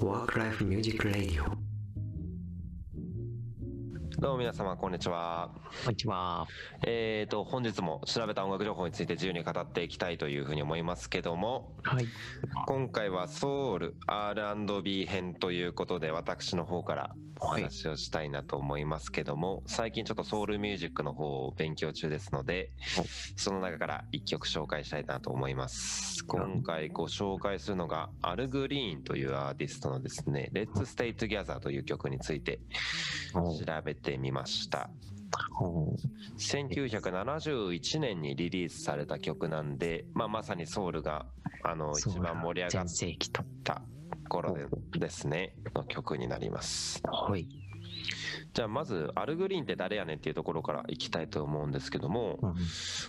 [0.00, 1.77] Warcraft Music Radio.
[4.20, 5.48] どうも皆様こんにちは。
[5.84, 6.48] こんにちは。
[6.84, 12.06] えーと本日も調べた音楽情報について自由に語っていきたいというふうに思いますけども、はい。
[12.66, 22.72] 今回はソウル R&B 編ということで私の方からお話をしたいなと思いますけども、最近ちょっとソウルミュージックの方を勉強中ですので、
[23.36, 26.24] その中から一曲紹介したいなと思います。
[26.24, 32.58] 今回ご紹介するのがアルグリーンというアーティストのですね、Let's Stay Together という曲について
[33.34, 34.90] お調べてみました。
[35.60, 35.94] お
[36.38, 41.26] 1971年にリリースされた曲なんで、まあ、まさにソウルが
[41.62, 43.16] あの一番盛り上が全っ。
[43.64, 43.82] た
[44.28, 44.66] 頃で
[44.98, 47.48] ですねの曲になりますはい。
[48.54, 52.54] じゃあまずアルグリーンって誰やねんっていうところからいきたいと思うんですけどもうん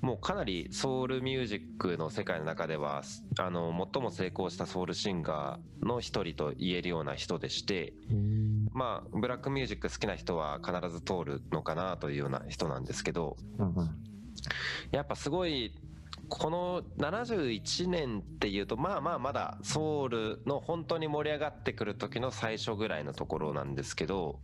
[0.00, 3.02] もうかなりソウルミュージックの世界の中では
[3.38, 13.74] あの最も成功したソウルシンガーの一人と言えるような人でしてうんまあブラックミュージック好きな人は必ず通るのかなというような人なんですけどうん
[14.90, 15.74] やっぱすごい
[16.28, 24.40] この71年っていうとまあまあまだソウルの本当に盛り上がってくる時の最初ぐらいのところなんですけど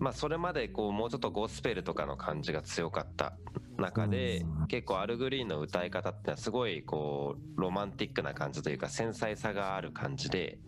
[0.00, 3.34] まあそれまでこうもうちょっとゴスペルとかの感じが強かった
[3.76, 10.58] 中でうん結構アルグリーンの歌い方ってのはすごいこうロマンティックな感じというか繊細さがある感じで。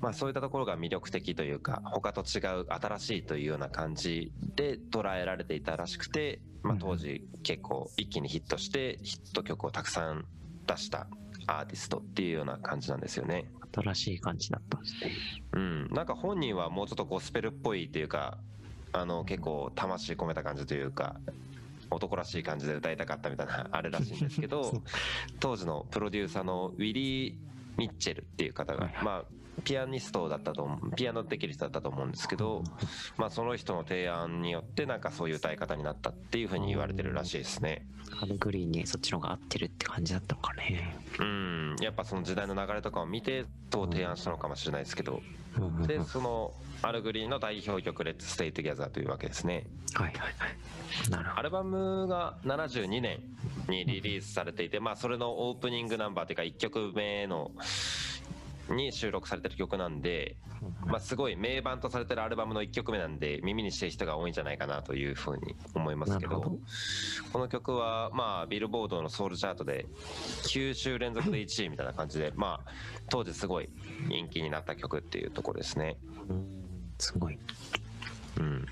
[0.00, 10.24] まあそういったところが魅力的というか他と違う新しいというような感じで捉えられていたらしくて、まあ、当時結構一気にヒットしてヒット曲をたくさん
[10.66, 11.06] 出した
[11.46, 13.50] アーティストっていうような感じなんですよね。
[13.72, 15.12] 新しい感じだったんですね。
[15.52, 18.38] うん、なんか本人はもうちょっとゴスペルっぽいっていうか
[18.92, 21.16] あの結構魂込めた感じというか
[21.90, 24.82] 男らしい感じで歌いたかったみたいな あれらしいんですけど
[25.40, 27.36] 当時のプロデューサーのウィリー・
[27.76, 29.04] ミッチェルっていう方がはいはい。
[29.04, 29.24] まあ
[29.62, 32.62] ピアニストだったと思うピアノできる人だったと思うんですけど、
[33.16, 37.86] まあ、その人の提案によってなんかそういう歌い方になったっていうふうに言われてるらしいですね。
[38.20, 40.96] アルグリーンにそっちの方が合ってるって感じだったのかね。
[41.18, 45.22] うんやっぱその時代の流れとかを見てそう提案したのかもしれないですけど
[45.58, 51.10] うんでそのアルグリーンの代表曲「Let's Stay Together」というわけですねはいはいはい。
[51.10, 53.20] なるほアルバムが72年
[53.68, 57.52] にリリースされていてまあそれのオープニングナンバーというか1曲目の
[58.74, 60.86] に収録されてる曲なんで、ど。
[60.86, 66.58] まあ、すごい名盤とされてるアルバムの1曲目なんで耳にしてる人が多いんじゃないかなというふうに思いますけど。
[67.32, 69.86] この曲はまあビルボードのソウルチャートで
[70.44, 72.70] 9週連続で1位みたいな感じでまあ
[73.08, 73.68] 当時すごい
[74.08, 75.96] 人気になった曲っていうところですね。
[76.28, 76.60] うん
[76.98, 77.38] すごい。
[78.38, 78.66] うん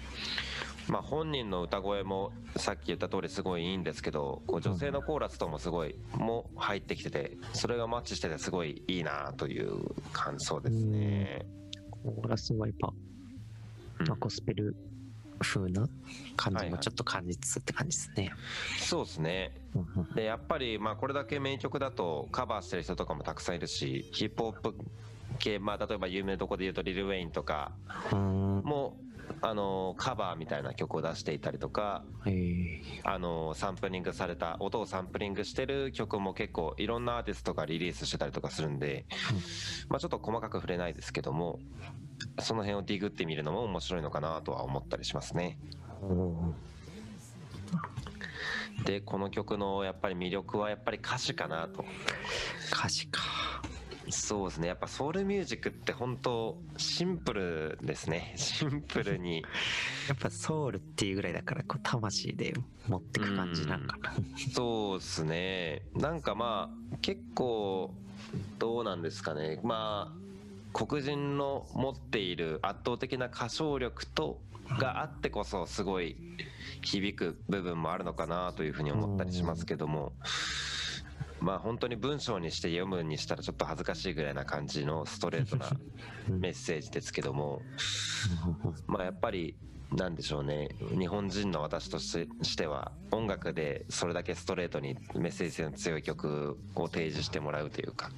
[0.89, 9.73] まあ、本人の歌声もさっき言った通りすごいいいんですけどこう女性のコーラスともすごいも入ってきててそれがマッチしててすごいいいなという
[10.13, 11.47] 感想ですね。
[12.05, 12.93] コーラスはやっぱ、
[14.01, 14.09] うん。
[14.09, 14.75] まあゴスペル
[15.41, 15.89] 風な
[16.37, 16.71] 感はいはい。
[16.71, 18.33] じもちょっと感じつつって感じですね。
[18.79, 19.53] そうですね。
[19.75, 24.75] うんうんでやっぱりまあこれだけ名曲だとカバーしてる人とかもたくさんいるしヒップホップ
[25.39, 27.73] 系、まあ、例えば有名なとこで言うとリル・ウェインとか
[28.13, 28.63] うん。
[28.65, 28.97] も
[29.41, 32.05] あのカバーみたいな曲を出していたりとか
[33.05, 39.07] あのサンプリングされた音をサンプリングしてる曲も結構いろんなアーティストがリリースしてたりとかするんで、
[39.89, 41.61] まあ、ちょっと細かく触れないですけども
[42.41, 45.59] その辺をディグってみるのも面白いのかなとは思ったりしますね。
[46.03, 46.55] お
[48.85, 51.85] でこの曲のやっぱり魅力はやっぱり歌詞かなと
[52.73, 53.21] 歌詞か。
[54.11, 54.69] そうですね。
[54.69, 58.33] やっぱソウルミュージックって本当シンプルですね。
[58.37, 59.43] シンプルに。
[60.09, 62.55] やっぱソウルっていうぐらいだからこう魂で
[62.87, 63.99] 持ってく感じなんか。
[63.99, 64.15] な。
[64.53, 65.83] そうですね。
[65.95, 67.95] なんかまあ結構
[68.59, 69.61] どうなんですかね。
[69.63, 70.29] まあ
[70.73, 74.41] 黒人の持っている圧倒的な歌唱力と
[74.79, 76.17] があってこそすごい
[76.83, 80.13] 響く部分もあるのかなというふうに思ったりしますけども
[81.41, 85.71] まあ本当に文章にして読むにしたらちょっと恥ずかしいぐらいな感じのストレートな
[86.29, 86.41] うん。
[86.41, 87.63] メッセージですけども
[88.87, 89.57] まあやっぱり
[89.93, 90.69] なんでしょうね
[90.99, 98.11] 日本人の私としてしては音楽でそれだけストレートにメッセージ性の強い曲を提示してもらうというか、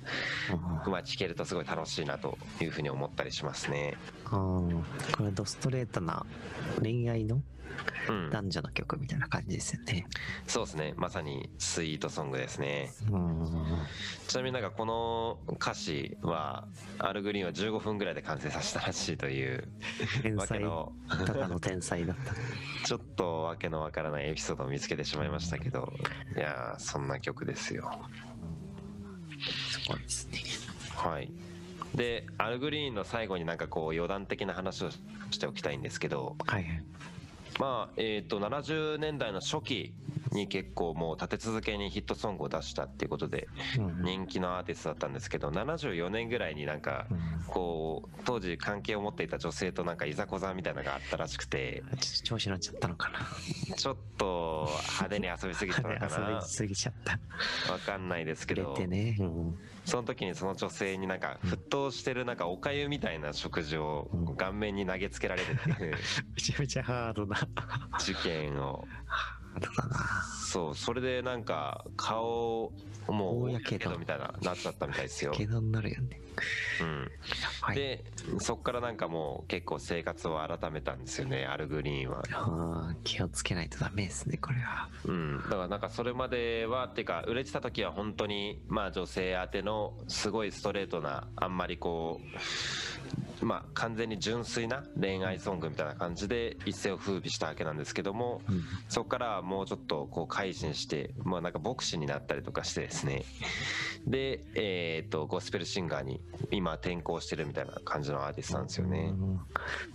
[0.88, 3.96] まあ、聴けるとすごい楽しいなというふうに思ったりしますね。
[4.24, 4.82] あー。
[5.16, 6.26] これドストレートな
[6.82, 7.36] 恋愛の？
[7.36, 7.44] うん、
[8.30, 10.06] 男女の曲みたいな感じですよね。
[10.46, 13.46] そうですねまさにスイートソングですねうん
[14.26, 16.66] ちなみになんかこの歌詞は
[16.98, 19.68] アルグリーンは15分ぐらいで完成させたらしいという
[20.22, 20.92] 天才わけの
[21.26, 22.34] ただの天才だった。
[22.86, 25.92] ちょっとわけのわからないエピソードを見つけてしまいましたけど
[26.36, 27.90] いやーそんな曲ですよ
[29.70, 30.40] すごいですね。
[30.96, 31.30] はい
[31.94, 35.00] でアルグリーンの最後になんかこう余談的な話をし
[35.40, 36.84] ておきたいんですけどはいはい。
[37.60, 39.92] まあえー、と70年代の初期
[40.32, 43.48] に結構もう立て続けにヒットソングを出したっていうことで
[43.78, 51.82] うん人気のアーティストだったんですけど74年ぐらいになんかうんこう当時関係を持っていた女性となんかいざこざみたいなのがあったらしくて
[52.24, 53.18] 調子乗っちゃったのかな。
[53.76, 57.72] ちょっと派手に遊びすぎたのか遊なびすぎちゃった。
[57.72, 59.16] わかんないですけどてね。
[59.18, 59.58] うん。
[59.84, 65.94] その時にその女性になんか沸騰してるなんかおかゆみたいな食事をうん顔面に投げつけられるっていう
[66.36, 67.36] めちゃめちゃハードな。
[67.36, 68.86] ハ事件を。
[70.50, 72.72] そうそれでなんか顔
[73.08, 76.20] もう大やけどみたいななっちゃったみたいですよ、けどになるよね。
[76.80, 77.10] うん、
[77.60, 77.76] はい。
[77.76, 78.04] で
[78.38, 84.88] そっからなんかもう結構生活を改めたんですよねアルグリーンはあー気をつけないとダメですね、これは。
[85.04, 92.89] うん、だからなんかそれまではっていうか売れてた時は本当にまあ女性宛てのすごいストレートなあんまりこう
[93.42, 98.62] まあ完全に純粋な恋愛ソングみたいな感じで一世を風靡したわけなんですけどもうん。
[98.88, 103.24] そこからはもうちょっとこう改心してまあなんか牧師になったりとかしてですね
[104.06, 106.20] でえっとゴスペルシンガーに
[106.50, 109.12] 今転向してるみたいな感じのアーティストなんですよね。
[109.12, 109.40] うん。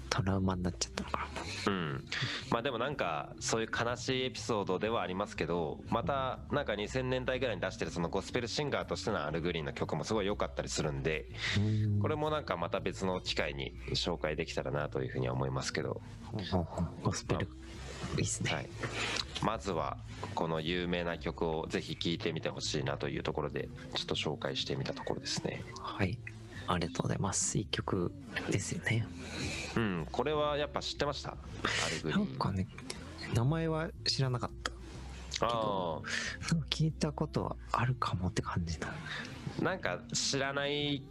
[0.10, 1.18] トラウマになっちゃったのか
[1.66, 1.74] な。
[1.74, 2.06] うん、
[2.52, 16.02] まあでもなんかそういう悲しいエピソードではありますけどまたなんか2000年代ぐらいに出してるそのゴスペルシンガーとしてのアルグリーンの曲もすごい良かったりするんでうんこれもなんかまた別の機会に紹介できたらなというふうには思いますけど、
[17.04, 17.48] ゴスペル。
[18.18, 18.54] いいっすね。
[18.54, 18.70] はい、
[19.44, 19.98] まずは
[20.36, 25.64] この有名な曲をぜひ聴いてみてほしいなというところでちょっと紹介してみたところですね。
[25.82, 26.18] はい。
[26.68, 27.58] ありがとうございます。
[27.58, 28.12] いい曲
[28.50, 29.08] ですよね。
[29.76, 31.36] うん、これはやっぱ知ってました？
[32.06, 32.68] なんかね、
[33.34, 34.72] 名前は知らなかった。
[35.46, 36.02] ああ
[36.70, 38.88] 聞いたことはあるかもって感じの。
[39.62, 41.04] なんか知らない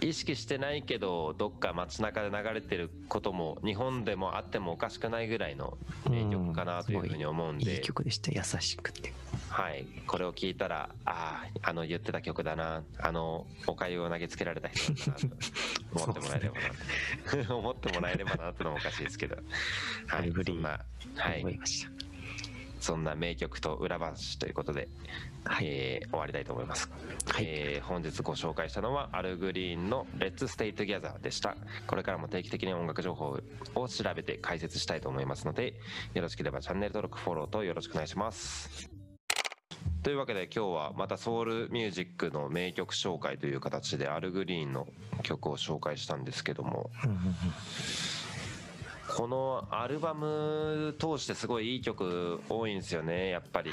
[0.00, 5.76] 意識してないけどどっか街中で流れてることも日本でもあってもおかしくないぐらいの
[6.08, 8.30] 名曲かなというふうに思うんいいで、曲でした。
[8.30, 9.12] 優しくて。
[9.48, 12.82] はい、これを聞いたらあああの言ってた曲だな。
[12.98, 15.26] あのおかゆを投げつけられた人だなと。
[16.04, 17.56] 思ってもらえればなと。
[17.58, 19.36] 思ってもらえればなってのもおかしいですけど、
[20.06, 20.80] はい、そんな、
[21.16, 22.09] はい、思いました。
[22.80, 24.88] そんな名曲と裏話ということで、
[25.44, 25.66] はい。
[25.66, 26.90] えー終わりたいと思います、
[27.26, 27.44] はい。
[27.46, 31.56] えー本日ご紹介したのはアルグリーンの「Let's Stay Together」でした。
[31.86, 33.38] これからも定期的に音楽情報
[33.74, 35.74] を調べて解説したいと思いますので
[36.14, 38.90] よろしければチャンネル登録フォローとよろしくお願いします。
[40.02, 44.88] というわけで今日はまたソウルミュージックの名曲紹介という形でアルグリーンの
[45.22, 46.90] 曲を紹介したんですけども
[49.20, 53.70] このアルバム通してすごいいい曲多いんですよねやっぱり。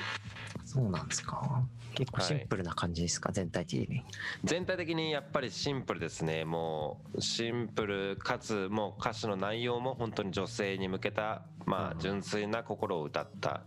[0.66, 1.64] そうなんですか。
[1.96, 4.04] 結構シンプルな感じですか、全体的に。
[4.44, 6.44] 全体的にやっぱりシンプルですね。
[6.44, 12.00] もうシンプルかつもう歌詞の内容も本当に女性に向けたまあうん。
[12.00, 13.62] 純粋な心を歌った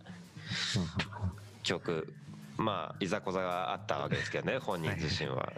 [1.63, 2.13] 曲
[2.61, 5.53] まあいざこざがあったわけですけどね本人自身は。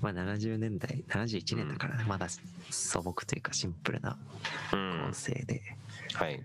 [0.00, 2.28] まあ70年代、71年だからね、まだ
[2.70, 4.18] 素朴というかシンプルな
[4.72, 5.62] うん音声で。
[6.14, 6.34] はい。
[6.36, 6.42] うん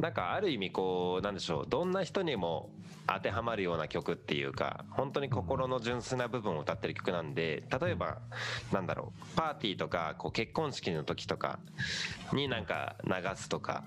[0.00, 2.70] なんかある意味こうなんでしょうどんな人にも
[3.06, 8.18] 当てはまるような曲っていうか本当に心の純粋な部分を歌ってる曲なんで例えば
[8.72, 11.58] なんだろうパーティーとかこう結婚式の時とか
[12.32, 13.84] になんか流すとか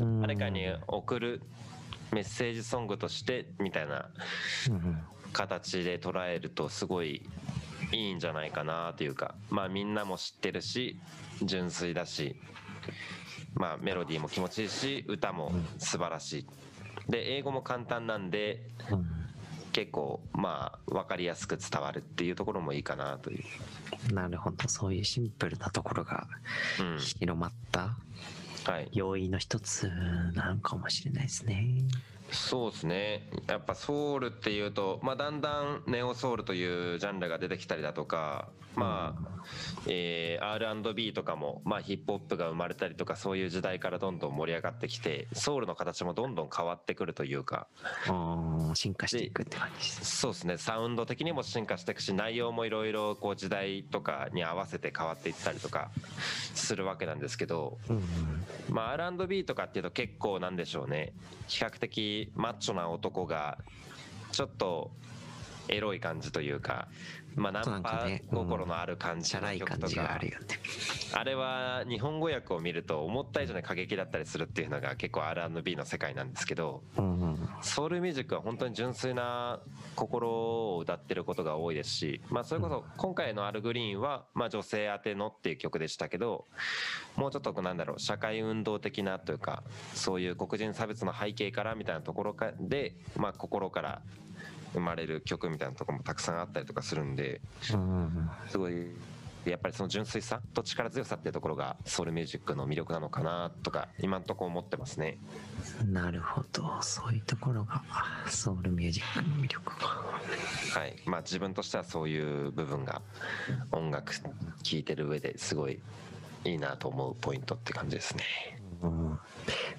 [0.00, 0.20] うん。
[0.20, 1.42] 誰かに送る
[2.12, 4.10] メッセージソングとしてみたいな
[4.68, 4.98] うんうん
[5.32, 7.28] 形で捉えるとすごい
[7.92, 10.98] いいんじゃないかなというかまあみんなも知ってるし
[11.42, 12.36] 純粋だし
[13.54, 16.46] まあメロディーも気持ちいいし歌も素晴らしい。
[17.10, 19.06] で英語も簡単なんでうん
[19.76, 23.38] 結構まあ分かりやすく伝わるっていうところもいいかなとい
[24.10, 26.26] う、なるほど、そういうシンプルなところが
[26.80, 26.98] うん。
[26.98, 27.80] 広まった。
[27.80, 28.45] はい、
[28.92, 29.88] 要因の一つ
[30.34, 31.84] なのかもしれないですね。
[32.32, 33.28] そうですね。
[33.46, 39.36] やっぱソウルっていうと、まあ、だんだんネオソウルというジャンルが出てきたりだとか、まあ
[39.86, 47.68] えー R&B とかも、まあ、ヒップホップが生まれたりとかそういう時代からどんどん盛り上がってきてソウルの形もどんどん変わってくるというか。
[48.08, 50.16] うん進化していくって感じです。
[50.18, 50.58] そうですね。
[50.58, 55.90] サウンド的にも進化していくし内容もいろいろこう時代とかに合わせて変わっていったりとか
[56.54, 58.02] するわけなんですけど、うん
[58.68, 61.12] まあ、R&B とかっていうと結構なんでしょうね。
[61.46, 63.58] 比較的マッチョな男が
[64.32, 64.90] ちょっと
[65.68, 66.88] エロい感じというか
[67.36, 70.46] まあ、ナンパ心のある感じの曲とかあるよね
[71.12, 77.48] あれは日本語訳を見ると思った以上に過激だったりするっていうのが結構 R&B の世界なんですけどうんうん。
[77.60, 79.60] ソウルミュージックは本当に純粋な
[79.94, 86.46] 心を歌ってることが多いですし、まあ、それこそ今回の「アルグリーンは」まあ女性宛てのっていう曲でしたけど
[87.16, 89.62] もうちょっとなんだろう社会運動的なというか
[89.94, 94.02] そういう黒人差別の背景からみたいなところかで、まあ、心から
[94.72, 97.40] 生まれる曲みたいなところもたくさんあったりとかするんで
[97.72, 98.88] うんすごい
[99.50, 105.18] やっぱりその純粋さと力強さっていうところがソウルミュージックの魅力なのかなとか今んとこ思ってますね。
[105.86, 106.82] なるほど。
[106.82, 107.82] そういうところが
[108.26, 109.78] ソウルミュージックの魅力。
[109.78, 110.04] か
[110.74, 110.96] はい。
[111.06, 113.02] まあ、自分としてはそういう部分が
[113.70, 115.80] 音楽聴いてる上ですごい
[116.44, 118.24] いいなと思うポイントって感じですね。
[118.82, 119.10] うん。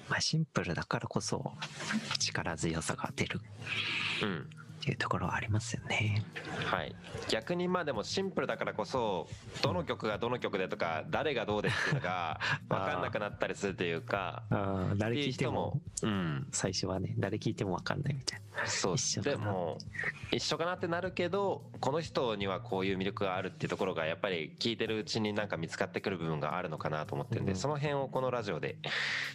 [0.08, 1.52] まあシンプルだからこそ
[2.18, 3.40] 力強さが出る。
[4.22, 4.48] うん
[4.78, 6.24] っていうところはありますよね。
[6.64, 6.94] はい、
[7.28, 9.28] 逆にまあでもシンプルだからこそ
[9.62, 15.80] どの曲がどの曲でとか誰がどうでっていうのが 分かんなくなったりするというかああ誰聞いても。
[16.02, 18.66] うん、最初はね誰聞いても分かんないみたいな。
[18.66, 18.94] そう。
[18.94, 19.36] 一緒かな。
[19.36, 19.78] でも
[20.30, 27.58] 一緒かなってなるけどこの人にはこういう魅力があるっていうところがやっぱり聞いてるうちになんか見つかってくる部分があるのかなと思ってるんで、うん。
[27.58, 28.76] その辺をこのラジオで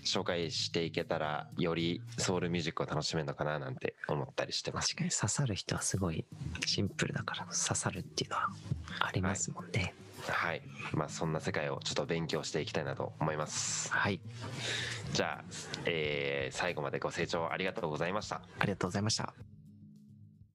[0.04, 4.90] 紹介していけたらよりソウルミュージックを楽しめるのかななんて思ったりしてます。
[4.90, 6.26] 確かに刺さる人はすごい
[6.66, 8.50] シンプルだから刺さるっていうのは
[9.00, 9.94] ありますもんね
[10.28, 10.62] はい、
[10.94, 13.92] まあそんな世界をちょっと勉強していきたいなと思います。
[13.92, 14.22] はい、
[15.12, 15.44] じゃあ、
[15.86, 18.42] えー最後までご清聴ありがとうございました。
[18.60, 19.34] ありがとうございました